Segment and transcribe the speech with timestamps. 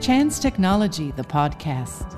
[0.00, 2.16] JANZZ.technology, the podcast.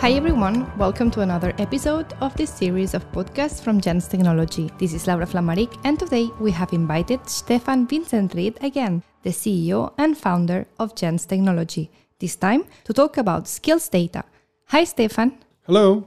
[0.00, 4.70] Hi everyone, welcome to another episode of this series of podcasts from JANZZ.technology.
[4.78, 10.16] This is Laura Flamaric, and today we have invited Stefan Winzenried again, the CEO and
[10.16, 11.90] founder of JANZZ.technology,
[12.20, 14.22] this time to talk about skills data.
[14.66, 15.38] Hi Stefan.
[15.66, 16.06] Hello.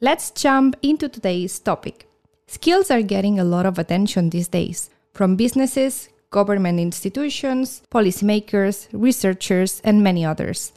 [0.00, 2.08] Let's jump into today's topic.
[2.46, 9.80] Skills are getting a lot of attention these days from businesses, government institutions, policymakers, researchers,
[9.84, 10.72] and many others.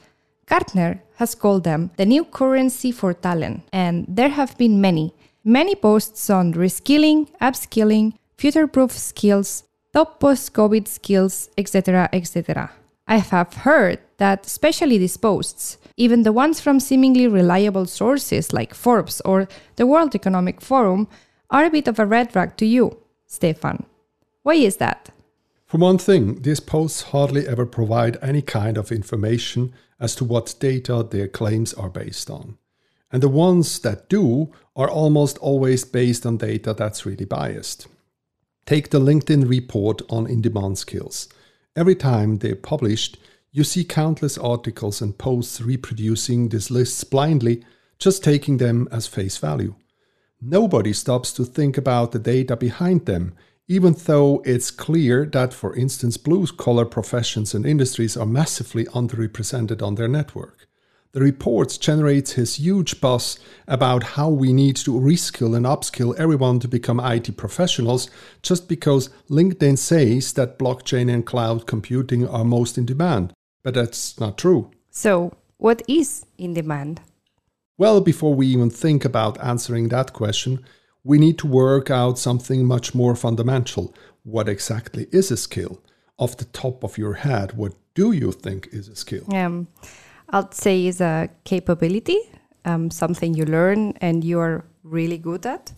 [0.46, 5.14] Gartner has called them the new currency for talent, and there have been many,
[5.44, 9.64] many posts on reskilling, upskilling, future proof skills,
[9.94, 12.10] top post COVID skills, etc.
[12.12, 12.72] etc.
[13.08, 18.74] I have heard that, especially these posts, even the ones from seemingly reliable sources like
[18.74, 21.08] Forbes or the World Economic Forum,
[21.50, 22.98] are a bit of a red rag to you,
[23.28, 23.86] Stefan.
[24.44, 25.10] Why is that?
[25.72, 30.56] For one thing, these posts hardly ever provide any kind of information as to what
[30.60, 32.58] data their claims are based on.
[33.10, 37.88] And the ones that do are almost always based on data that's really biased.
[38.66, 41.30] Take the LinkedIn report on in demand skills.
[41.74, 43.18] Every time they're published,
[43.54, 47.64] you see countless articles and posts reproducing these lists blindly,
[47.98, 49.76] just taking them as face value.
[50.42, 53.38] Nobody stops to think about the data behind them,
[53.72, 59.82] even though it's clear that, for instance, blue collar professions and industries are massively underrepresented
[59.82, 60.68] on their network.
[61.14, 66.60] The report generates his huge buzz about how we need to reskill and upskill everyone
[66.60, 68.10] to become IT professionals
[68.42, 73.32] just because LinkedIn says that blockchain and cloud computing are most in demand.
[73.64, 74.70] But that's not true.
[74.90, 77.00] So, what is in demand?
[77.78, 80.66] Well, before we even think about answering that question,
[81.04, 83.94] we need to work out something much more fundamental.
[84.24, 85.82] What exactly is a skill?
[86.18, 89.26] Off the top of your head, what do you think is a skill?
[89.34, 89.68] Um,
[90.30, 92.20] I'd say is a capability,
[92.66, 95.74] um, something you learn and you're really good at.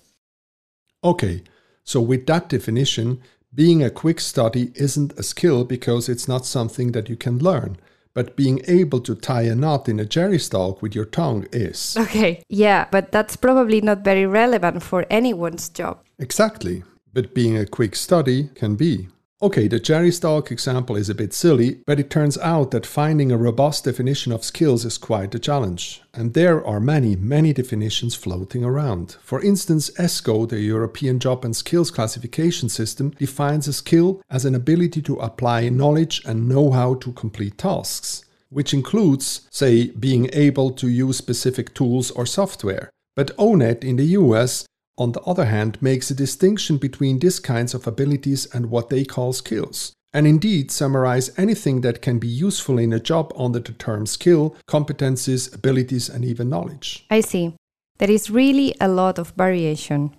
[1.03, 1.43] Okay,
[1.83, 3.21] so with that definition,
[3.53, 7.77] being a quick study isn't a skill because it's not something that you can learn.
[8.13, 11.97] But being able to tie a knot in a jerry stalk with your tongue is.
[11.97, 16.03] Okay, yeah, but that's probably not very relevant for anyone's job.
[16.19, 16.83] Exactly.
[17.11, 19.07] But being a quick study can be.
[19.43, 23.29] Okay, the Jerry Stalk example is a bit silly, but it turns out that finding
[23.29, 26.01] a robust definition of skills is quite a challenge.
[26.13, 29.17] And there are many, many definitions floating around.
[29.21, 34.55] For instance, ESCO, the European Job and Skills Classification System, defines a skill as an
[34.55, 40.71] ability to apply knowledge and know how to complete tasks, which includes, say, being able
[40.71, 42.89] to use specific tools or software.
[43.13, 44.65] But O*NET in the US
[44.97, 49.03] on the other hand, makes a distinction between these kinds of abilities and what they
[49.03, 53.73] call skills, and indeed summarize anything that can be useful in a job under the
[53.73, 57.05] term skill, competencies, abilities, and even knowledge.
[57.09, 57.55] I see.
[57.97, 60.15] There is really a lot of variation.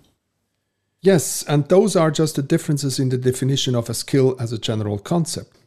[1.01, 4.57] Yes, and those are just the differences in the definition of a skill as a
[4.57, 5.57] general concept.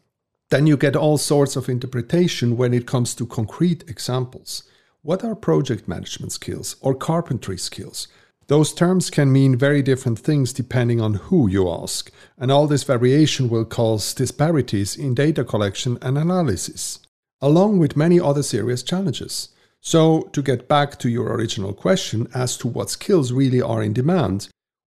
[0.50, 4.64] Then you get all sorts of interpretation when it comes to concrete examples.
[5.02, 8.08] What are project management skills or carpentry skills?
[8.48, 12.82] Those terms can mean very different things depending on who you ask, and all this
[12.82, 16.98] variation will cause disparities in data collection and analysis,
[17.42, 19.50] along with many other serious challenges.
[19.82, 23.92] So, to get back to your original question as to what skills really are in
[23.92, 24.48] demand,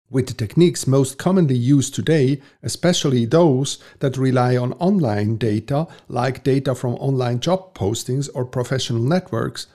[0.09, 6.45] with the techniques most commonly used today, especially those that rely on online data, like
[6.45, 9.67] data from online job postings or professional networks,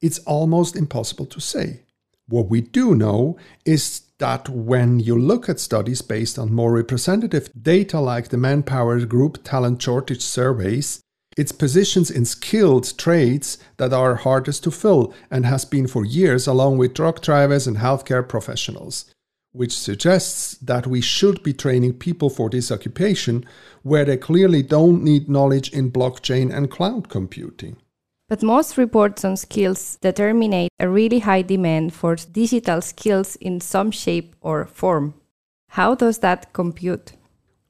[0.00, 1.82] it's almost impossible to say.
[2.28, 7.50] What we do know is that when you look at studies based on more representative
[7.60, 11.00] data like the Manpower Group Talent Shortage Surveys,
[11.36, 16.48] it's positions in skilled trades that are hardest to fill and has been for years
[16.48, 19.04] along with truck drivers and healthcare professionals,
[19.52, 23.44] which suggests that we should be training people for this occupation
[23.82, 27.76] where they clearly don't need knowledge in blockchain and cloud computing.
[28.28, 33.90] But most reports on skills determine a really high demand for digital skills in some
[33.90, 35.14] shape or form.
[35.70, 37.12] How does that compute?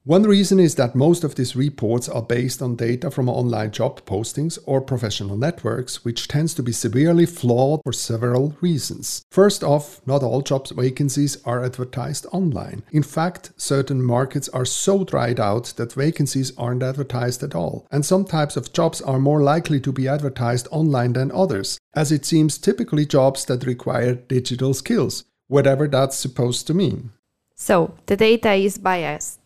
[0.07, 4.07] One reason is that most of these reports are based on data from online job
[4.07, 9.25] postings or professional networks, which tends to be severely flawed for several reasons.
[9.33, 12.85] First off, not all job vacancies are advertised online.
[12.93, 17.85] In fact, certain markets are so dried out that vacancies aren't advertised at all.
[17.91, 22.13] And some types of jobs are more likely to be advertised online than others, as
[22.13, 27.11] it seems typically jobs that require digital skills, whatever that's supposed to mean.
[27.57, 29.46] So, the data is biased.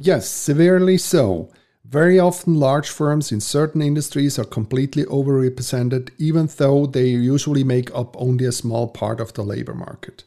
[0.00, 1.50] Yes, severely so.
[1.84, 7.92] Very often, large firms in certain industries are completely overrepresented, even though they usually make
[7.92, 10.22] up only a small part of the labor market.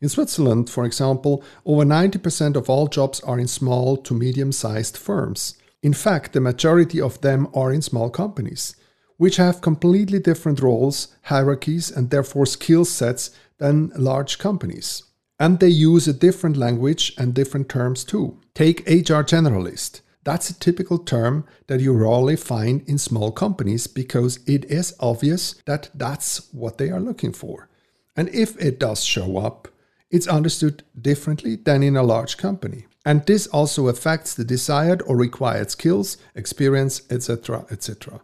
[0.00, 4.96] In Switzerland, for example, over 90% of all jobs are in small to medium sized
[4.96, 5.56] firms.
[5.82, 8.76] In fact, the majority of them are in small companies,
[9.16, 15.02] which have completely different roles, hierarchies, and therefore skill sets than large companies.
[15.38, 18.40] And they use a different language and different terms too.
[18.54, 20.00] Take HR generalist.
[20.24, 25.54] That's a typical term that you rarely find in small companies because it is obvious
[25.64, 27.68] that that's what they are looking for.
[28.16, 29.68] And if it does show up,
[30.10, 32.86] it's understood differently than in a large company.
[33.04, 38.20] And this also affects the desired or required skills, experience, etc., etc.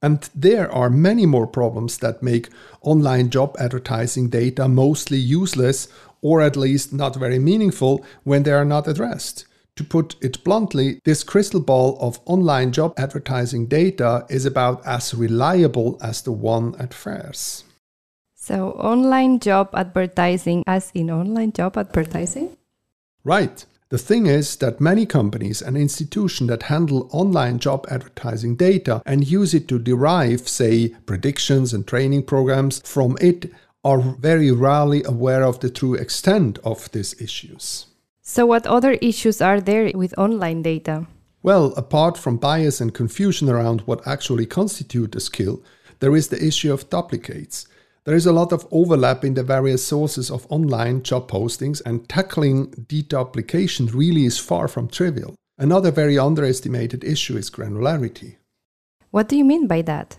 [0.00, 2.50] And there are many more problems that make
[2.82, 5.88] online job advertising data mostly useless
[6.22, 9.46] or at least not very meaningful when they are not addressed.
[9.76, 15.14] To put it bluntly, this crystal ball of online job advertising data is about as
[15.14, 17.62] reliable as the one at fairs.
[18.34, 22.56] So, online job advertising, as in online job advertising?
[23.22, 23.64] Right.
[23.90, 29.26] The thing is that many companies and institutions that handle online job advertising data and
[29.26, 33.50] use it to derive, say, predictions and training programs from it
[33.88, 37.86] are very rarely aware of the true extent of these issues.
[38.20, 41.06] So, what other issues are there with online data?
[41.42, 45.62] Well, apart from bias and confusion around what actually constitute a skill,
[46.00, 47.66] there is the issue of duplicates.
[48.04, 52.06] There is a lot of overlap in the various sources of online job postings, and
[52.08, 55.34] tackling deduplication really is far from trivial.
[55.56, 58.36] Another very underestimated issue is granularity.
[59.10, 60.18] What do you mean by that?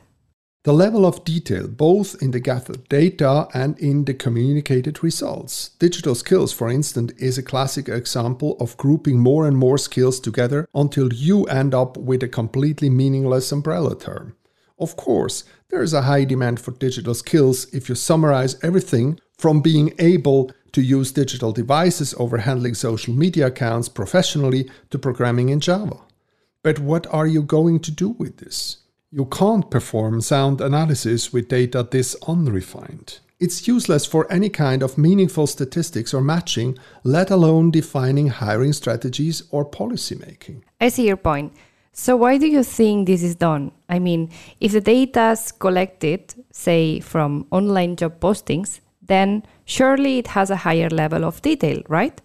[0.64, 5.70] The level of detail, both in the gathered data and in the communicated results.
[5.80, 10.68] Digital skills, for instance, is a classic example of grouping more and more skills together
[10.76, 14.36] until you end up with a completely meaningless umbrella term.
[14.78, 19.62] Of course, there is a high demand for digital skills if you summarize everything from
[19.62, 25.62] being able to use digital devices over handling social media accounts professionally to programming in
[25.62, 26.00] Java.
[26.64, 28.80] But what are you going to do with this?
[29.12, 33.18] You can't perform sound analysis with data this unrefined.
[33.40, 39.42] It's useless for any kind of meaningful statistics or matching, let alone defining hiring strategies
[39.50, 40.64] or policy making.
[40.80, 41.54] I see your point.
[41.92, 43.72] So, why do you think this is done?
[43.90, 44.30] I mean,
[44.60, 50.58] if the data is collected, say, from online job postings, then surely it has a
[50.58, 52.22] higher level of detail, right?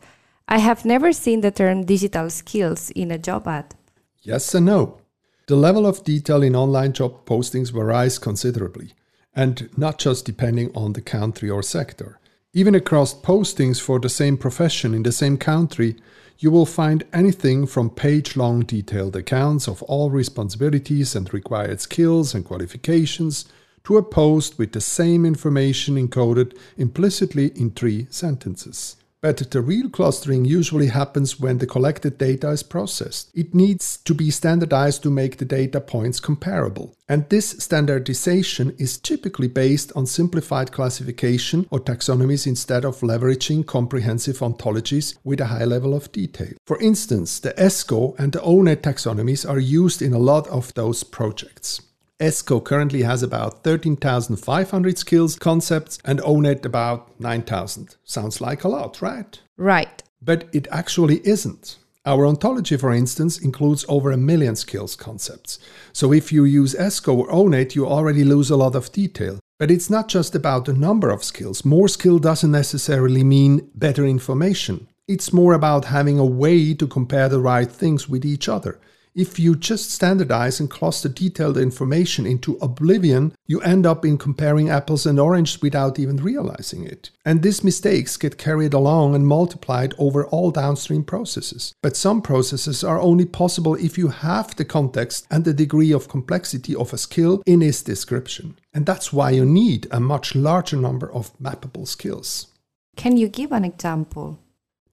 [0.48, 3.74] I have never seen the term digital skills in a job ad.
[4.22, 4.98] Yes and no.
[5.46, 8.94] The level of detail in online job postings varies considerably,
[9.36, 12.18] and not just depending on the country or sector.
[12.54, 15.96] Even across postings for the same profession in the same country,
[16.38, 22.34] you will find anything from page long detailed accounts of all responsibilities and required skills
[22.34, 23.44] and qualifications
[23.84, 28.96] to a post with the same information encoded implicitly in three sentences.
[29.24, 33.30] But the real clustering usually happens when the collected data is processed.
[33.32, 36.94] It needs to be standardized to make the data points comparable.
[37.08, 44.40] And this standardization is typically based on simplified classification or taxonomies instead of leveraging comprehensive
[44.40, 46.52] ontologies with a high level of detail.
[46.66, 51.02] For instance, the ESCO and the O*NET taxonomies are used in a lot of those
[51.02, 51.80] projects.
[52.20, 57.96] ESCO currently has about 13,500 skills concepts and O*NET about 9,000.
[58.04, 59.40] Sounds like a lot, right?
[59.56, 60.00] Right.
[60.22, 61.76] But it actually isn't.
[62.06, 65.58] Our ontology, for instance, includes over a million skills concepts.
[65.92, 69.40] So if you use ESCO or O*NET, you already lose a lot of detail.
[69.58, 71.64] But it's not just about the number of skills.
[71.64, 74.86] More skill doesn't necessarily mean better information.
[75.08, 78.80] It's more about having a way to compare the right things with each other.
[79.14, 84.68] If you just standardize and cluster detailed information into oblivion, you end up in comparing
[84.68, 87.10] apples and oranges without even realizing it.
[87.24, 91.72] And these mistakes get carried along and multiplied over all downstream processes.
[91.80, 96.08] But some processes are only possible if you have the context and the degree of
[96.08, 98.58] complexity of a skill in its description.
[98.72, 102.48] And that's why you need a much larger number of mappable skills.
[102.96, 104.40] Can you give an example?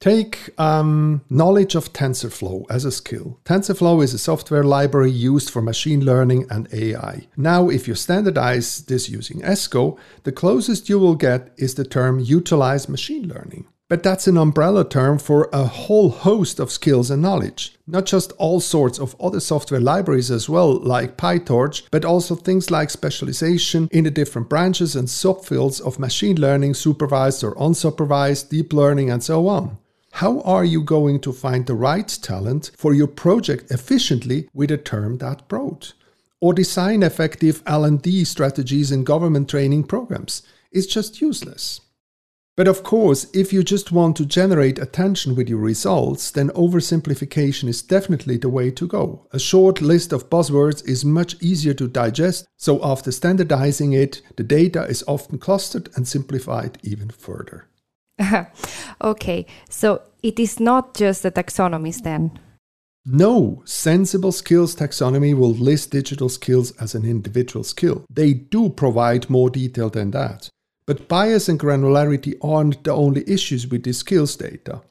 [0.01, 3.39] Take um, knowledge of TensorFlow as a skill.
[3.45, 7.27] TensorFlow is a software library used for machine learning and AI.
[7.37, 12.19] Now, if you standardize this using ESCO, the closest you will get is the term
[12.19, 13.67] utilize machine learning.
[13.89, 17.77] But that's an umbrella term for a whole host of skills and knowledge.
[17.85, 22.71] Not just all sorts of other software libraries as well, like PyTorch, but also things
[22.71, 28.73] like specialization in the different branches and subfields of machine learning, supervised or unsupervised, deep
[28.73, 29.77] learning, and so on.
[30.11, 34.77] How are you going to find the right talent for your project efficiently with a
[34.77, 35.93] term that broad?
[36.39, 40.43] Or design effective L&D strategies in government training programs?
[40.71, 41.81] It's just useless.
[42.57, 47.67] But of course, if you just want to generate attention with your results, then oversimplification
[47.67, 49.25] is definitely the way to go.
[49.31, 54.43] A short list of buzzwords is much easier to digest, so after standardizing it, the
[54.43, 57.67] data is often clustered and simplified even further.
[59.01, 62.39] okay, so it is not just the taxonomies then.
[63.05, 68.05] No, sensible skills taxonomy will list digital skills as an individual skill.
[68.09, 70.49] They do provide more detail than that.
[70.85, 74.81] But bias and granularity aren't the only issues with this skills data.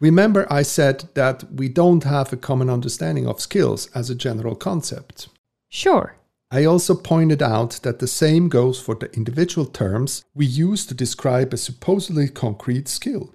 [0.00, 4.56] Remember, I said that we don't have a common understanding of skills as a general
[4.56, 5.28] concept.
[5.70, 6.16] Sure.
[6.54, 10.94] I also pointed out that the same goes for the individual terms we use to
[10.94, 13.34] describe a supposedly concrete skill.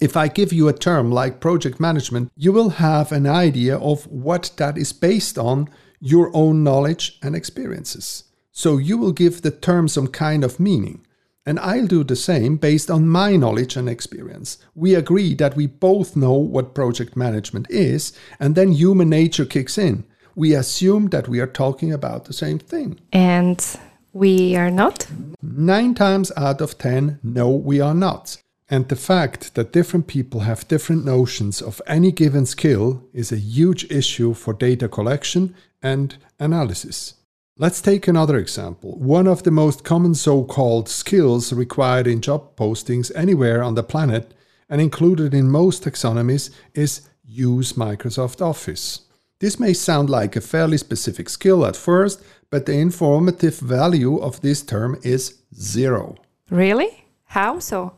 [0.00, 4.06] If I give you a term like project management, you will have an idea of
[4.06, 5.68] what that is based on
[6.00, 8.24] your own knowledge and experiences.
[8.50, 11.04] So you will give the term some kind of meaning.
[11.44, 14.56] And I'll do the same based on my knowledge and experience.
[14.74, 19.76] We agree that we both know what project management is, and then human nature kicks
[19.76, 20.04] in.
[20.36, 22.98] We assume that we are talking about the same thing.
[23.12, 23.64] And
[24.12, 25.06] we are not?
[25.42, 28.36] Nine times out of ten, no, we are not.
[28.68, 33.36] And the fact that different people have different notions of any given skill is a
[33.36, 37.14] huge issue for data collection and analysis.
[37.56, 38.98] Let's take another example.
[38.98, 43.84] One of the most common so called skills required in job postings anywhere on the
[43.84, 44.34] planet
[44.68, 49.02] and included in most taxonomies is use Microsoft Office.
[49.44, 54.40] This may sound like a fairly specific skill at first, but the informative value of
[54.40, 56.14] this term is zero.
[56.48, 57.04] Really?
[57.24, 57.92] How so?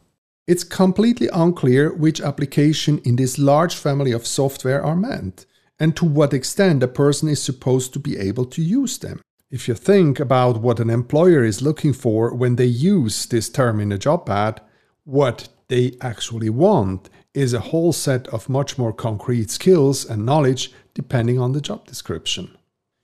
[0.49, 5.47] It's completely unclear which application in this large family of software are meant,
[5.79, 9.21] and to what extent a person is supposed to be able to use them.
[9.49, 12.65] If you think about what an employer is looking for when they
[12.97, 14.61] use this term in a job ad,
[15.05, 20.73] what they actually want is a whole set of much more concrete skills and knowledge
[20.95, 22.57] depending on the job description.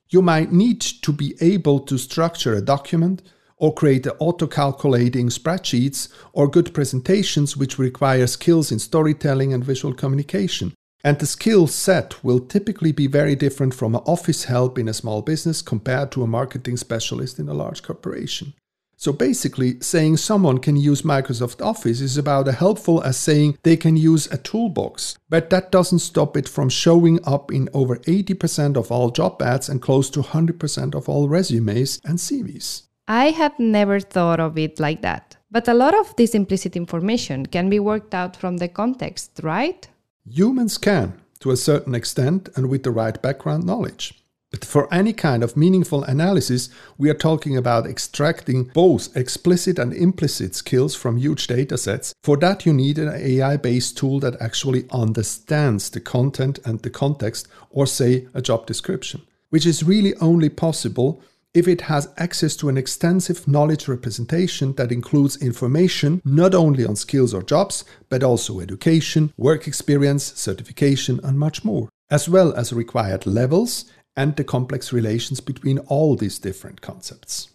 [0.09, 3.23] You might need to be able to structure a document
[3.59, 9.95] or create auto calculating spreadsheets or good presentations which require skills in storytelling and visual
[9.95, 10.73] communication.
[11.05, 14.95] And the skill set will typically be very different from an office help in a
[14.95, 18.55] small business compared to a marketing specialist in a large corporation.
[19.03, 23.77] So basically, saying someone can use Microsoft Office is about as helpful as saying they
[23.77, 25.19] can use a toolbox.
[25.29, 29.69] But that doesn't stop it from showing up in over 80% of all job ads
[29.69, 32.83] and close to 100% of all resumes and CVs.
[33.09, 35.37] I had never thought of it like that.
[35.51, 39.89] But a lot of this implicit information can be worked out from the context, right?
[40.31, 44.22] Humans can, to a certain extent, and with the right background knowledge.
[44.53, 46.69] But for any kind of meaningful analysis,
[46.99, 52.13] we are talking about extracting both explicit and implicit skills from huge datasets.
[52.23, 56.91] For that, you need an AI based tool that actually understands the content and the
[56.91, 61.23] context, or say a job description, which is really only possible
[61.55, 66.97] if it has access to an extensive knowledge representation that includes information not only on
[66.97, 72.73] skills or jobs, but also education, work experience, certification, and much more, as well as
[72.73, 77.49] required levels and the complex relations between all these different concepts.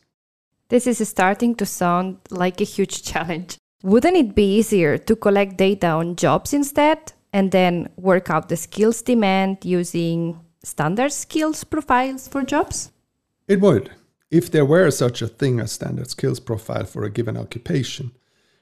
[0.70, 3.58] This is starting to sound like a huge challenge.
[3.84, 8.58] Wouldn't it be easier to collect data on jobs instead and then work out the
[8.58, 12.92] skills demand using standard skills profiles for jobs?
[13.48, 13.92] It would,
[14.30, 18.12] if there were such a thing as standard skills profile for a given occupation.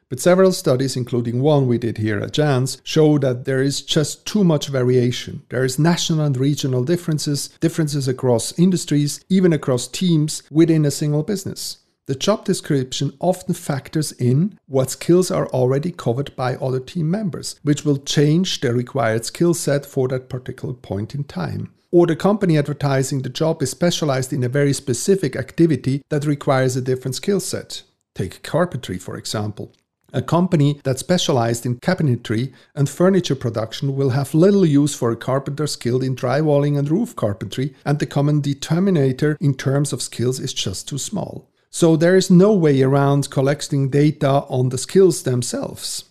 [0.07, 4.25] But several studies, including one we did here at JANZZ, show that there is just
[4.27, 5.41] too much variation.
[5.49, 11.23] There is national and regional differences, differences across industries, even across teams within a single
[11.23, 11.79] business.
[12.05, 17.59] The job description often factors in what skills are already covered by other team members,
[17.63, 22.15] which will change the required skill set for that particular point in time or the
[22.15, 27.15] company advertising the job is specialized in a very specific activity that requires a different
[27.15, 27.83] skill set.
[28.13, 29.71] Take carpentry, for example.
[30.15, 35.17] A company that specialized in cabinetry and furniture production will have little use for a
[35.17, 40.39] carpenter skilled in drywalling and roof carpentry, and the common determinator in terms of skills
[40.39, 41.49] is just too small.
[41.69, 46.05] So there is no way around collecting data on the skills themselves.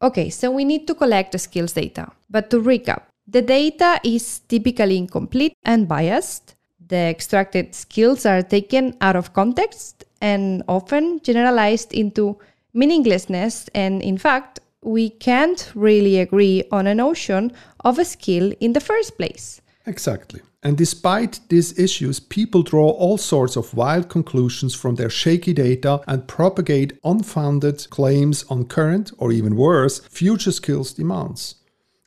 [0.00, 2.12] Okay, so we need to collect the skills data.
[2.30, 6.54] But to recap, the data is typically incomplete and biased.
[6.86, 12.38] The extracted skills are taken out of context and often generalized into
[12.74, 18.74] meaninglessness, and in fact, we can't really agree on a notion of a skill in
[18.74, 19.62] the first place.
[19.86, 20.40] Exactly.
[20.62, 26.00] And despite these issues, people draw all sorts of wild conclusions from their shaky data
[26.06, 31.56] and propagate unfounded claims on current, or even worse, future skills demands.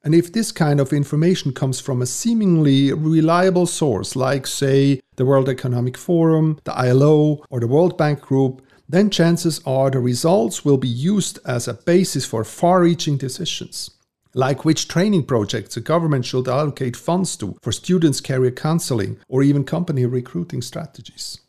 [0.04, 5.26] And if this kind of information comes from a seemingly reliable source, like, say, the
[5.26, 10.64] World Economic Forum, the ILO, or the World Bank Group, then chances are the results
[10.64, 13.92] will be used as a basis for far reaching decisions.
[14.34, 19.44] Like which training projects a government should allocate funds to for students' career counseling or
[19.44, 21.40] even company recruiting strategies.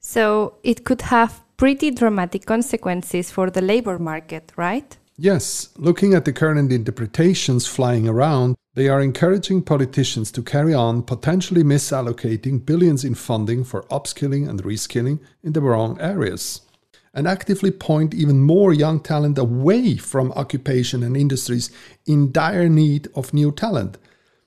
[0.00, 4.96] So it could have pretty dramatic consequences for the labor market, right?
[5.16, 11.04] Yes, looking at the current interpretations flying around, they are encouraging politicians to carry on
[11.04, 16.62] potentially misallocating billions in funding for upskilling and reskilling in the wrong areas,
[17.14, 21.70] and actively point even more young talent away from occupation and industries
[22.06, 23.96] in dire need of new talent,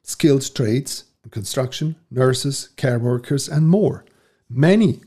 [0.04, 4.06] skilled trades, construction, nurses, care workers, and more,
[4.50, 5.02] many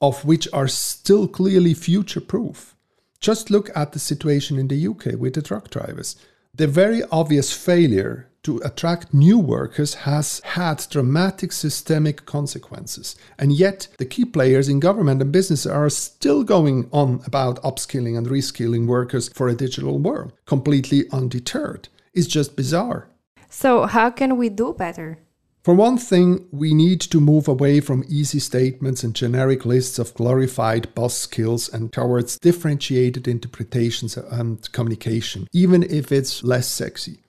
[0.00, 2.74] of which are still clearly future proof.
[3.20, 6.16] Just look at the situation in the UK with the truck drivers.
[6.54, 13.16] The very obvious failure to attract new workers has had dramatic systemic consequences.
[13.38, 18.16] And yet, the key players in government and business are still going on about upskilling
[18.16, 21.88] and reskilling workers for a digital world, completely undeterred.
[22.12, 23.08] It's just bizarre.
[23.50, 25.18] So, how can we do better?
[25.64, 30.12] For one thing, we need to move away from easy statements and generic lists of
[30.12, 37.23] glorified buzz skills and towards differentiated interpretations and communication, even if it's less sexy.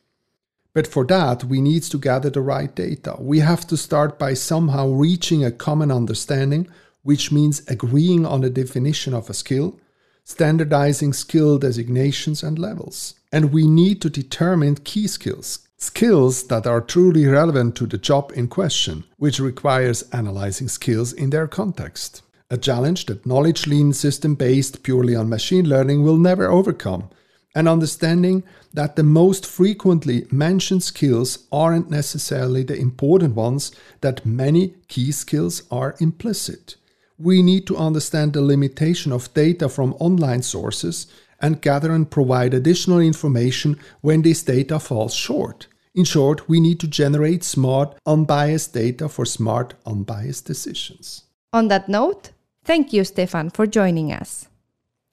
[0.76, 3.16] But for that, we need to gather the right data.
[3.18, 6.68] We have to start by somehow reaching a common understanding,
[7.02, 9.80] which means agreeing on a definition of a skill,
[10.26, 13.16] standardizing skill designations and levels.
[13.32, 18.34] And we need to determine key skills, skills that are truly relevant to the job
[18.36, 22.22] in question, which requires analyzing skills in their context.
[22.50, 27.10] A challenge that knowledge lean system based purely on machine learning will never overcome.
[27.56, 34.76] An understanding that the most frequently mentioned skills aren't necessarily the important ones, that many
[34.90, 36.76] key skills are implicit.
[37.18, 41.08] We need to understand the limitation of data from online sources
[41.40, 45.68] and gather and provide additional information when this data falls short.
[45.94, 51.24] In short, we need to generate smart, unbiased data for smart, unbiased decisions.
[51.54, 52.32] On that note,
[52.66, 54.50] thank you, Stefan, for joining us.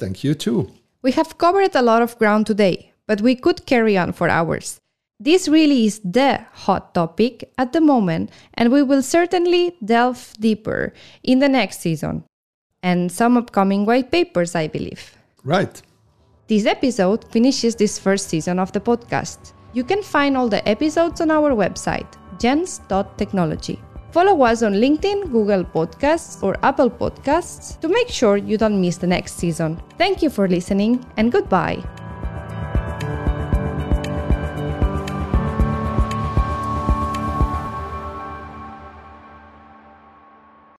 [0.00, 0.72] Thank you too.
[1.02, 4.78] We have covered a lot of ground today, but we could carry on for hours.
[5.18, 10.92] This really is the hot topic at the moment, and we will certainly delve deeper
[11.22, 12.24] in the next season
[12.82, 15.16] and some upcoming white papers, I believe.
[15.44, 15.80] Right.
[16.48, 19.52] This episode finishes this first season of the podcast.
[19.72, 23.80] You can find all the episodes on our website, JANZZ.technology.
[24.12, 28.98] Follow us on LinkedIn, Google Podcasts, or Apple Podcasts to make sure you don't miss
[28.98, 29.80] the next season.
[29.96, 31.82] Thank you for listening and goodbye.